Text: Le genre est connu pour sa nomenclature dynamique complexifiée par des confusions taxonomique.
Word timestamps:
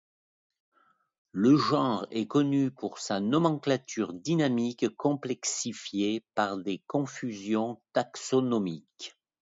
Le 1.31 1.55
genre 1.57 2.07
est 2.09 2.25
connu 2.25 2.71
pour 2.71 2.97
sa 2.97 3.19
nomenclature 3.19 4.13
dynamique 4.13 4.89
complexifiée 4.95 6.25
par 6.33 6.57
des 6.57 6.79
confusions 6.87 7.79
taxonomique. 7.93 9.15